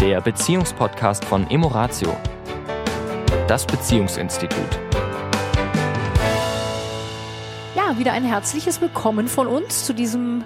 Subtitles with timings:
[0.00, 2.16] der Beziehungspodcast von Emoratio,
[3.46, 4.80] das Beziehungsinstitut.
[7.76, 10.42] Ja, wieder ein herzliches Willkommen von uns zu diesem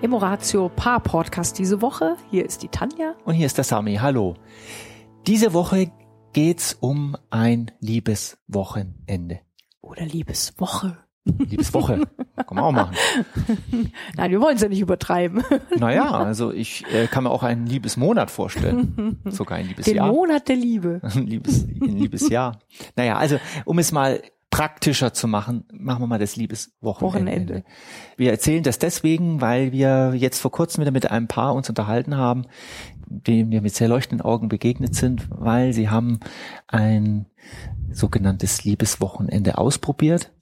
[0.00, 2.16] Emoratio Paar Podcast diese Woche.
[2.30, 3.14] Hier ist die Tanja.
[3.26, 3.96] Und hier ist der Sami.
[3.96, 4.36] Hallo.
[5.26, 5.92] Diese Woche
[6.32, 9.40] geht's um ein Liebeswochenende.
[9.82, 11.03] Oder Liebeswoche.
[11.24, 12.02] Liebeswoche.
[12.36, 12.94] Kann man auch machen.
[14.16, 15.42] Nein, wir wollen es ja nicht übertreiben.
[15.76, 19.18] Naja, also ich äh, kann mir auch einen Liebesmonat vorstellen.
[19.26, 20.08] Sogar ein Liebesjahr.
[20.08, 21.00] Den Monat der Liebe.
[21.02, 22.58] Ein, Liebes, ein Liebesjahr.
[22.96, 27.02] Naja, also um es mal praktischer zu machen, machen wir mal das Liebeswochenende.
[27.02, 27.64] Wochenende.
[28.16, 32.16] Wir erzählen das deswegen, weil wir jetzt vor kurzem wieder mit einem Paar uns unterhalten
[32.16, 32.44] haben,
[33.08, 36.20] dem wir mit sehr leuchtenden Augen begegnet sind, weil sie haben
[36.68, 37.26] ein
[37.90, 40.32] sogenanntes Liebeswochenende ausprobiert.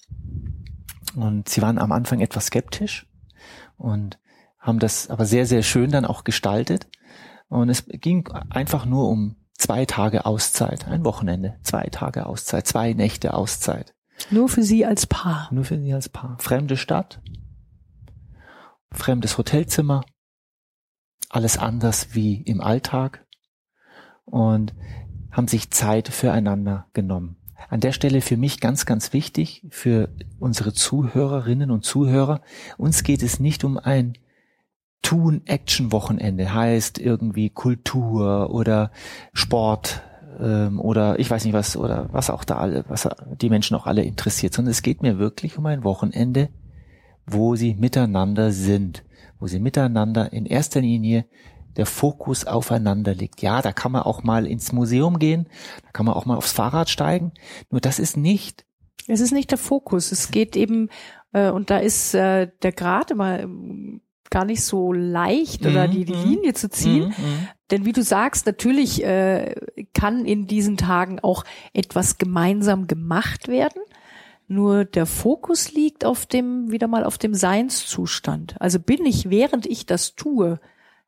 [1.15, 3.07] Und sie waren am Anfang etwas skeptisch
[3.77, 4.19] und
[4.59, 6.87] haben das aber sehr, sehr schön dann auch gestaltet.
[7.49, 12.93] Und es ging einfach nur um zwei Tage Auszeit, ein Wochenende, zwei Tage Auszeit, zwei
[12.95, 13.95] Nächte Auszeit.
[14.31, 15.49] Nur für Sie als Paar.
[15.51, 16.37] Nur für sie als Paar.
[16.39, 17.21] Fremde Stadt,
[18.93, 20.05] fremdes Hotelzimmer,
[21.29, 23.27] alles anders wie im Alltag
[24.25, 24.75] und
[25.31, 27.37] haben sich Zeit füreinander genommen.
[27.69, 32.41] An der Stelle für mich ganz, ganz wichtig, für unsere Zuhörerinnen und Zuhörer,
[32.79, 34.15] uns geht es nicht um ein
[35.03, 38.93] Tun-Action-Wochenende, heißt irgendwie Kultur oder
[39.33, 40.03] Sport
[40.41, 43.09] ähm, oder ich weiß nicht was oder was auch da alle, was
[43.41, 46.49] die Menschen auch alle interessiert, sondern es geht mir wirklich um ein Wochenende,
[47.27, 49.05] wo sie miteinander sind,
[49.39, 51.27] wo sie miteinander in erster Linie
[51.77, 53.43] der Fokus aufeinander liegt.
[53.43, 55.49] Ja, da kann man auch mal ins Museum gehen,
[55.83, 57.33] da kann man auch mal aufs Fahrrad steigen,
[57.71, 58.65] nur das ist nicht
[59.07, 60.13] Es ist nicht der Fokus.
[60.13, 60.89] Es geht eben,
[61.33, 64.01] äh, und da ist äh, der Grad immer ähm,
[64.33, 66.25] gar nicht so leicht oder Mhm, die, die mhm.
[66.25, 67.09] Linie zu ziehen.
[67.09, 67.49] Mhm.
[67.71, 69.55] Denn wie du sagst, natürlich äh,
[69.95, 73.83] kann in diesen Tagen auch etwas gemeinsam gemacht werden.
[74.49, 78.57] Nur der Fokus liegt auf dem, wieder mal auf dem Seinszustand.
[78.61, 80.61] Also bin ich, während ich das tue,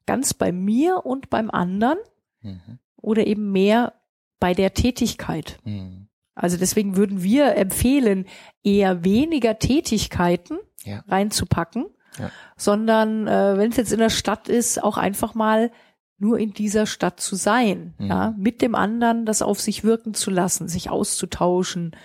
[0.07, 1.99] ganz bei mir und beim anderen
[2.43, 2.79] Mhm.
[2.97, 3.95] oder eben mehr
[4.41, 5.59] bei der Tätigkeit.
[5.65, 6.09] Mhm.
[6.35, 8.27] Also deswegen würden wir empfehlen,
[8.63, 11.03] eher weniger Tätigkeiten Ja.
[11.09, 11.87] reinzupacken,
[12.19, 12.31] Ja.
[12.57, 15.71] sondern äh, wenn es jetzt in der Stadt ist, auch einfach mal
[16.19, 18.07] nur in dieser Stadt zu sein, Mhm.
[18.07, 21.97] ja, mit dem anderen das auf sich wirken zu lassen, sich auszutauschen.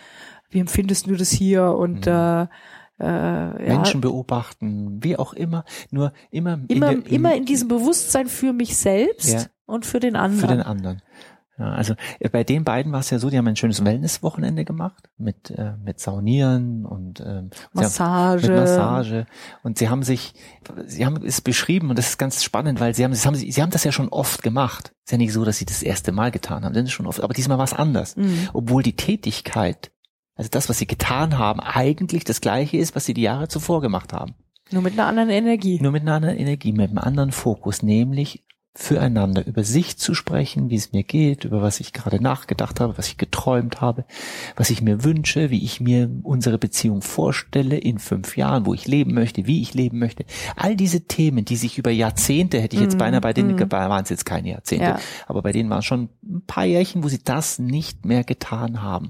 [0.49, 1.73] Wie empfindest du das hier?
[1.75, 2.47] Und Mhm.
[2.99, 7.67] Äh, ja, Menschen beobachten, wie auch immer, nur immer immer, in der, immer in diesem
[7.67, 9.41] Bewusstsein für mich selbst Ja.
[9.65, 10.39] und für den anderen.
[10.41, 11.01] für den anderen.
[11.57, 14.63] Ja, also äh, bei den beiden war es ja so, die haben ein schönes Wellness-Wochenende
[14.63, 18.47] gemacht mit äh, mit Saunieren und ähm, sie haben- Massage.
[18.47, 19.25] mit Massage
[19.63, 20.33] und sie haben sich,
[20.85, 23.51] sie haben es beschrieben und das ist ganz spannend, weil sie haben, das haben sie,
[23.51, 24.93] sie haben das ja schon oft gemacht.
[25.05, 27.33] Ist ja nicht so, dass sie das erste Mal getan haben, ist schon oft, aber
[27.33, 28.47] diesmal war es anders, Mhm.
[28.53, 29.91] obwohl die Tätigkeit,
[30.39, 33.81] also das, was sie getan haben, eigentlich das Gleiche ist, was sie die Jahre zuvor
[33.81, 34.35] gemacht haben.
[34.71, 35.79] Nur mit einer anderen Energie.
[35.81, 40.69] Nur mit einer anderen Energie, mit einem anderen Fokus, nämlich füreinander über sich zu sprechen,
[40.69, 44.05] wie es mir geht, über was ich gerade nachgedacht habe, was ich geträumt habe,
[44.55, 48.87] was ich mir wünsche, wie ich mir unsere Beziehung vorstelle in fünf Jahren, wo ich
[48.87, 50.23] leben möchte, wie ich leben möchte.
[50.55, 53.71] All diese Themen, die sich über Jahrzehnte, hätte ich jetzt Mhm, beinahe bei denen, mhm.
[53.71, 54.99] waren es jetzt keine Jahrzehnte, Ja.
[55.27, 59.09] aber bei denen waren schon ein paar Jährchen, wo sie das nicht mehr getan haben.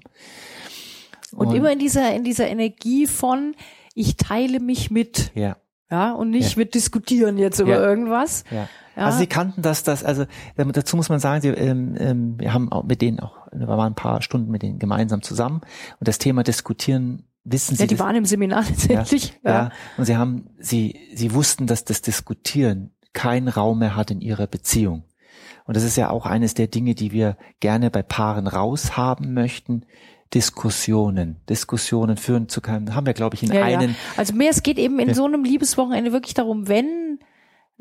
[1.33, 3.55] Und, immer in dieser, in dieser Energie von,
[3.93, 5.57] ich teile mich mit, ja.
[5.91, 6.57] ja, und nicht Ja.
[6.57, 7.81] wir diskutieren jetzt über Ja.
[7.81, 8.43] irgendwas.
[8.51, 8.67] Ja.
[8.95, 9.05] Ja.
[9.05, 10.25] Also sie kannten das, das, also
[10.57, 13.93] dazu muss man sagen, sie, ähm, ähm, wir haben auch mit denen auch, wir waren
[13.93, 15.61] ein paar Stunden mit denen gemeinsam zusammen
[15.99, 17.83] und das Thema diskutieren wissen sie.
[17.83, 19.39] Ja, die das, waren im Seminar letztendlich.
[19.43, 19.71] ja, ja.
[19.97, 24.47] Und sie haben, sie, sie wussten, dass das Diskutieren keinen Raum mehr hat in ihrer
[24.47, 25.03] Beziehung.
[25.65, 29.85] Und das ist ja auch eines der Dinge, die wir gerne bei Paaren raushaben möchten.
[30.33, 33.79] Diskussionen, Diskussionen führen zu können, haben wir, glaube ich, in Ja, ja.
[33.79, 35.13] einen, Also mehr, es geht eben in Ja.
[35.15, 37.19] so einem Liebeswochenende wirklich darum, wenn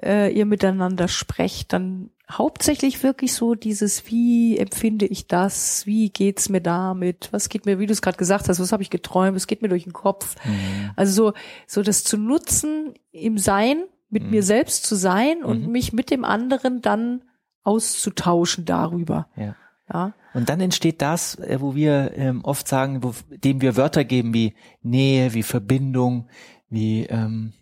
[0.03, 6.49] äh, ihr miteinander sprecht, dann hauptsächlich wirklich so dieses, wie empfinde ich das, wie geht's
[6.49, 9.35] mir damit, was geht mir, wie du es gerade gesagt hast, was habe ich geträumt,
[9.35, 10.37] was geht mir durch den Kopf.
[10.45, 10.91] Mhm.
[10.95, 11.33] Also so,
[11.67, 14.31] so das zu nutzen im Sein, mit Mhm.
[14.31, 15.73] mir selbst zu sein und Mhm.
[15.73, 17.23] mich mit dem anderen dann
[17.65, 19.27] auszutauschen darüber.
[19.37, 19.55] ja.
[19.93, 20.13] Ja.
[20.35, 24.35] Und dann entsteht das, äh, wo wir ähm, oft sagen, wo, dem wir Wörter geben
[24.35, 26.29] wie Nähe, wie Verbindung,
[26.69, 27.53] wie ähm,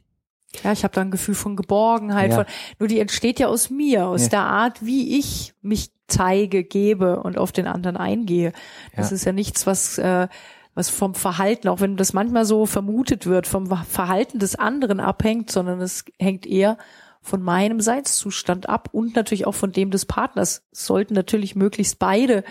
[0.64, 2.30] Ja, ich habe da ein Gefühl von Geborgenheit.
[2.30, 2.36] Ja.
[2.38, 2.44] Von,
[2.78, 4.28] nur die entsteht ja aus mir, aus Ja.
[4.28, 8.52] der Art, wie ich mich zeige, gebe und auf den anderen eingehe.
[8.94, 9.16] Das Ja.
[9.16, 10.28] ist ja nichts, was äh,
[10.74, 15.50] was vom Verhalten, auch wenn das manchmal so vermutet wird, vom Verhalten des anderen abhängt,
[15.50, 16.76] sondern es hängt eher
[17.26, 20.64] von meinem Seinszustand ab und natürlich auch von dem des Partners.
[20.70, 22.44] Sollten natürlich möglichst beide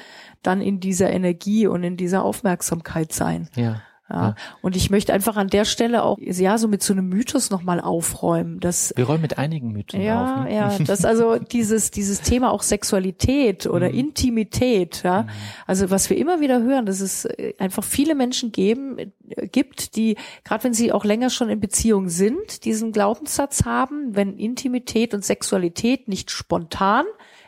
[0.44, 3.50] dann in dieser Energie und in dieser Aufmerksamkeit sein.
[3.56, 3.82] Ja.
[4.08, 4.36] Ja.
[4.62, 7.82] Und ich möchte einfach an der Stelle auch, ja, so mit so einem Mythos nochmal
[7.82, 10.46] aufräumen, dass Wir räumen mit einigen Mythen ja, auf.
[10.46, 10.56] Ne?
[10.56, 13.96] ja, dass also dieses, dieses Thema auch Sexualität oder Mhm.
[14.00, 15.26] Intimität, ja,
[15.66, 19.96] also was wir immer wieder hören, dass es äh, einfach viele Menschen geben, äh, gibt,
[19.96, 25.16] die, gerade wenn sie auch länger schon in Beziehung sind, diesen Glaubenssatz haben, wenn Intimität
[25.16, 27.06] und Sexualität nicht spontan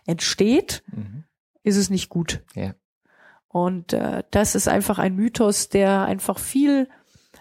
[0.07, 1.24] entsteht, Mhm.
[1.63, 2.42] ist es nicht gut.
[2.56, 2.74] Ja.
[3.65, 6.88] Und äh, das ist einfach ein Mythos, der einfach viel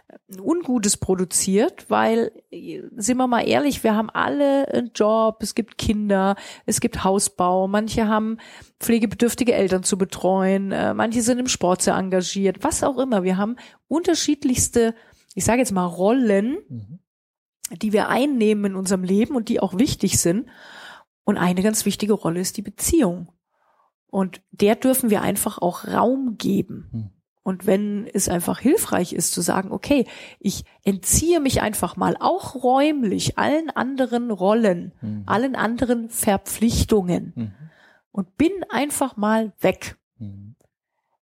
[0.09, 5.55] äh, Ungutes produziert, weil, äh, sind wir mal ehrlich, wir haben alle einen Job, es
[5.55, 8.39] gibt Kinder, es gibt Hausbau, manche haben
[8.81, 13.23] pflegebedürftige Eltern zu betreuen, äh, manche sind im Sport sehr engagiert, was auch immer.
[13.23, 13.57] Wir haben
[13.89, 14.95] unterschiedlichste,
[15.35, 16.99] ich sage jetzt mal Rollen, Mhm.
[17.83, 20.49] die wir einnehmen in unserem Leben und die auch wichtig sind.
[21.25, 23.29] Und eine ganz wichtige Rolle ist die Beziehung.
[24.17, 26.89] Und der dürfen wir einfach auch Raum geben.
[26.91, 27.11] Hm.
[27.43, 30.07] Und wenn es einfach hilfreich ist zu sagen, okay,
[30.41, 35.25] ich entziehe mich einfach mal auch räumlich allen anderen Rollen, Mhm.
[35.27, 37.53] allen anderen Verpflichtungen Mhm.
[38.11, 40.46] und bin einfach mal weg, Mhm.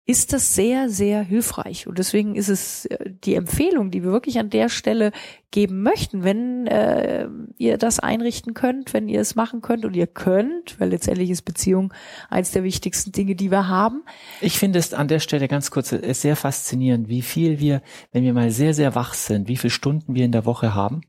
[0.07, 1.87] Ist das sehr, sehr hilfreich.
[1.87, 5.11] Und deswegen ist es äh, die Empfehlung, die wir wirklich an der Stelle
[5.49, 10.05] geben möchten, wenn äh, ihr das einrichten könnt, wenn ihr es machen könnt und ihr
[10.05, 11.91] könnt, weil letztendlich ist Beziehung
[12.29, 14.03] eins der wichtigsten Dinge, die wir haben.
[14.41, 17.81] Ich finde es an der Stelle ganz kurz äh, sehr faszinierend, wie viel wir,
[18.11, 21.01] wenn wir mal sehr, sehr wach sind, wie viele Stunden wir in der Woche haben.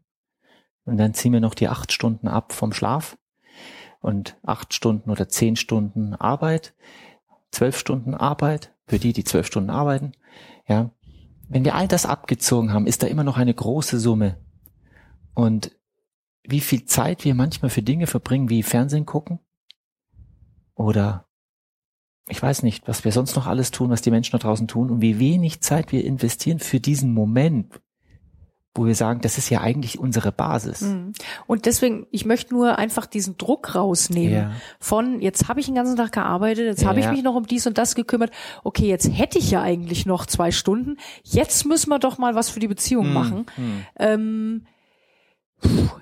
[0.84, 3.18] Und dann ziehen wir noch die acht Stunden ab vom Schlaf
[4.00, 6.74] und acht Stunden oder zehn Stunden Arbeit,
[7.50, 10.12] zwölf Stunden Arbeit für die, die zwölf Stunden arbeiten.
[10.68, 10.90] Ja,
[11.48, 14.38] wenn wir all das abgezogen haben, ist da immer noch eine große Summe.
[15.34, 15.72] Und
[16.42, 19.40] wie viel Zeit wir manchmal für Dinge verbringen, wie Fernsehen gucken
[20.74, 21.26] oder
[22.28, 24.90] ich weiß nicht, was wir sonst noch alles tun, was die Menschen da draußen tun
[24.90, 27.80] und wie wenig Zeit wir investieren für diesen Moment,
[28.76, 30.82] wo wir sagen, das ist ja eigentlich unsere Basis.
[30.82, 31.12] Mhm.
[31.46, 34.50] Und deswegen, ich möchte nur einfach diesen Druck rausnehmen Ja.
[34.78, 37.12] von, jetzt habe ich den ganzen Tag gearbeitet, jetzt habe ich Ja.
[37.12, 38.30] mich noch um dies und das gekümmert.
[38.64, 40.96] Okay, jetzt hätte ich ja eigentlich noch zwei Stunden.
[41.22, 43.46] Jetzt müssen wir doch mal was für die Beziehung Hm, machen.
[43.56, 43.82] hm.
[43.98, 44.62] Ähm,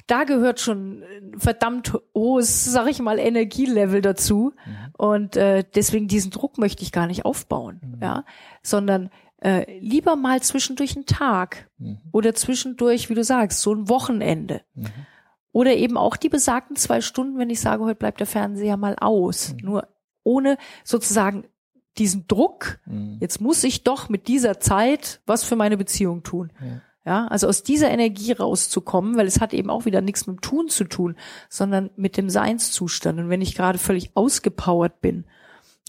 [0.09, 1.05] da gehört schon
[1.38, 4.53] verdammt hohes, sag ich mal, Energielevel dazu.
[4.67, 4.73] Mhm.
[4.99, 8.03] Und äh, deswegen diesen Druck möchte ich gar nicht aufbauen, Mhm.
[8.03, 8.25] ja,
[8.62, 9.11] sondern
[9.44, 11.99] äh, lieber mal zwischendurch einen Tag Mhm.
[12.12, 14.62] oder zwischendurch, wie du sagst, so ein Wochenende.
[14.75, 14.87] Mhm.
[15.52, 18.96] Oder eben auch die besagten zwei Stunden, wenn ich sage, heute bleibt der Fernseher mal
[19.00, 19.52] aus.
[19.52, 19.58] Mhm.
[19.62, 19.88] Nur
[20.23, 21.44] ohne sozusagen
[21.99, 23.19] diesen Druck, Mhm.
[23.20, 26.52] jetzt muss ich doch mit dieser Zeit was für meine Beziehung tun.
[26.61, 26.81] Ja.
[27.06, 30.41] Ja, also aus dieser Energie rauszukommen, weil es hat eben auch wieder nichts mit dem
[30.41, 31.17] Tun zu tun,
[31.50, 33.19] sondern mit dem Seinszustand.
[33.20, 35.26] Und wenn ich gerade völlig ausgepowert bin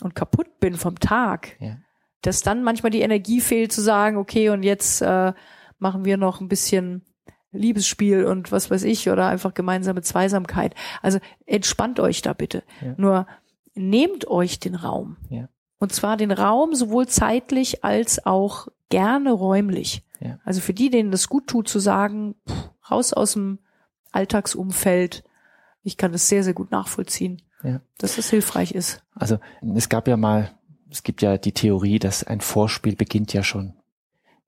[0.04, 1.78] und kaputt bin vom Tag, Ja.
[2.26, 5.34] Dass dann manchmal die Energie fehlt zu sagen, okay, und jetzt äh,
[5.80, 7.04] machen wir noch ein bisschen
[7.52, 10.76] Liebesspiel und was weiß ich oder einfach gemeinsame Zweisamkeit.
[11.02, 12.64] Also entspannt euch da bitte.
[12.82, 12.94] Ja.
[12.98, 13.28] Nur
[13.74, 15.18] nehmt euch den Raum.
[15.30, 15.48] Ja.
[15.80, 20.04] Und zwar den Raum sowohl zeitlich als auch gerne räumlich.
[20.20, 20.40] Ja.
[20.44, 23.60] Also für die, denen das gut tut, zu sagen, pff, raus aus dem
[24.12, 25.24] Alltagsumfeld.
[25.84, 27.82] Ich kann das sehr, sehr gut nachvollziehen, Ja.
[28.00, 29.04] dass es hilfreich ist.
[29.14, 29.38] Also
[29.76, 30.52] es gab ja mal,
[30.96, 33.74] es gibt ja die Theorie, dass ein Vorspiel beginnt ja schon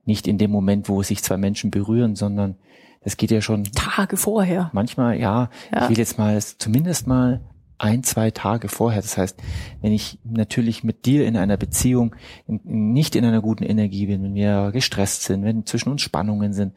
[0.06, 2.56] nicht in dem Moment, wo sich zwei Menschen berühren, sondern
[3.04, 4.70] das geht ja schon Tage vorher.
[4.72, 5.84] manchmal, ja, Ja.
[5.84, 7.42] ich will jetzt mal zumindest mal
[7.78, 9.02] ein, zwei Tage vorher.
[9.02, 9.38] Das heißt,
[9.82, 12.16] wenn ich natürlich mit dir in einer Beziehung
[12.48, 16.74] nicht in einer guten Energie bin, wenn wir gestresst sind, wenn zwischen uns Spannungen sind,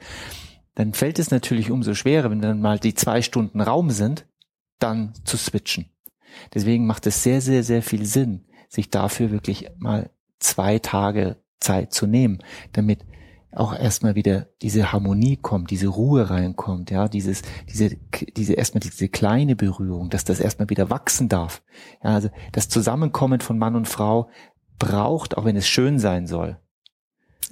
[0.74, 4.26] dann fällt es natürlich umso schwerer, wenn dann mal die zwei Stunden Raum sind,
[4.80, 5.86] dann zu switchen.
[6.54, 11.92] Deswegen macht es sehr, sehr, sehr viel Sinn, sich dafür wirklich mal zwei Tage Zeit
[11.92, 12.38] zu nehmen,
[12.72, 13.04] damit
[13.52, 17.96] auch erstmal wieder diese Harmonie kommt, diese Ruhe reinkommt, ja, dieses, diese,
[18.36, 21.62] diese erstmal diese kleine Berührung, dass das erstmal wieder wachsen darf.
[22.02, 24.30] Ja, also das Zusammenkommen von Mann und Frau
[24.78, 26.58] braucht, auch wenn es schön sein soll,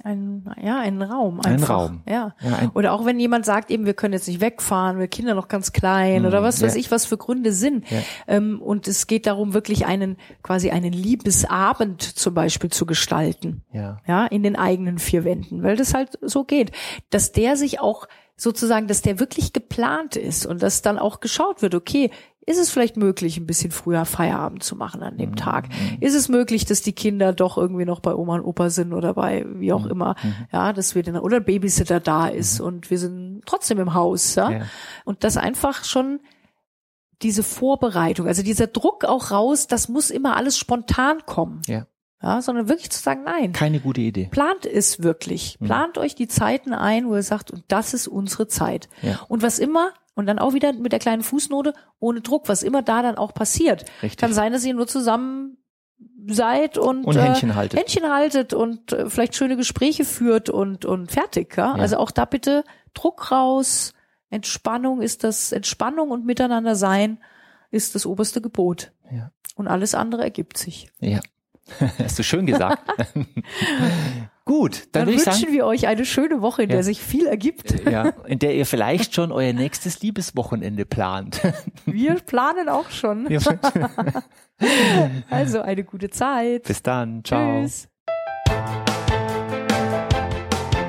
[0.03, 1.41] Ein, ja, einen Raum.
[1.41, 1.69] Einfach.
[1.69, 2.01] Raum.
[2.07, 2.35] Ja.
[2.41, 5.35] ja, ein, Oder auch wenn jemand sagt, eben, wir können jetzt nicht wegfahren, wir Kinder
[5.35, 6.79] noch ganz klein Mm, oder was weiß ja.
[6.79, 7.89] ich, was für Gründe sind.
[7.89, 7.99] Ja.
[8.27, 13.63] Ähm, und es geht darum, wirklich einen, quasi einen Liebesabend zum Beispiel zu gestalten.
[13.71, 16.71] ja, Ja, in den eigenen vier Wänden, weil das halt so geht.
[17.09, 21.61] Dass der sich auch sozusagen, dass der wirklich geplant ist und dass dann auch geschaut
[21.61, 22.09] wird, okay,
[22.49, 25.69] ist es vielleicht möglich, ein bisschen früher Feierabend zu machen an dem Tag?
[25.99, 29.13] Ist es möglich, dass die Kinder doch irgendwie noch bei Oma und Opa sind oder
[29.13, 30.15] bei wie auch immer,
[30.51, 34.33] ja, dass wir den, oder ein Babysitter da ist und wir sind trotzdem im Haus,
[34.33, 34.49] ja?
[34.49, 34.61] ja.
[35.05, 36.21] Und das einfach schon
[37.21, 41.61] diese Vorbereitung, also dieser Druck auch raus, das muss immer alles spontan kommen.
[41.67, 41.85] Ja.
[42.21, 43.53] Ja, sondern wirklich zu sagen, nein.
[43.53, 44.27] Keine gute Idee.
[44.29, 45.57] Plant es wirklich.
[45.59, 45.65] Mhm.
[45.65, 48.89] Plant euch die Zeiten ein, wo ihr sagt, und das ist unsere Zeit.
[49.01, 49.21] Ja.
[49.29, 52.81] Und was immer, und dann auch wieder mit der kleinen Fußnote, ohne Druck, was immer
[52.81, 53.85] da dann auch passiert.
[54.03, 54.17] Richtig.
[54.17, 55.57] Kann sein, dass ihr nur zusammen
[56.27, 57.79] seid und, Und Händchen haltet.
[57.79, 61.55] Äh, Händchen haltet und äh, vielleicht schöne Gespräche führt und, und fertig.
[61.55, 61.75] Ja?
[61.77, 61.81] Ja.
[61.81, 63.93] Also auch da bitte Druck raus,
[64.29, 67.19] Entspannung ist das, Entspannung und Miteinander sein
[67.71, 68.91] ist das oberste Gebot.
[69.11, 69.31] Ja.
[69.55, 70.91] Und alles andere ergibt sich.
[70.99, 71.19] Ja.
[72.03, 72.81] Hast du schön gesagt.
[74.45, 76.77] Gut, dann, Dann, würde ich wünschen sagen, wir euch eine schöne Woche, in Ja.
[76.77, 77.87] der sich viel ergibt.
[77.87, 81.39] ja, in der ihr vielleicht schon euer nächstes Liebeswochenende plant.
[81.85, 83.29] Wir planen auch schon.
[83.29, 83.39] Ja.
[85.29, 86.63] Also eine gute Zeit.
[86.63, 87.23] Bis dann.
[87.23, 87.61] Ciao.
[87.61, 87.87] Tschüss.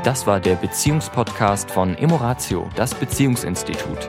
[0.04, 4.08] Das war der Beziehungspodcast von Emoratio, das Beziehungsinstitut.